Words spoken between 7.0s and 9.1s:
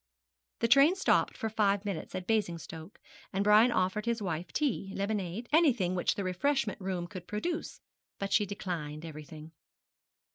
could produce, but she declined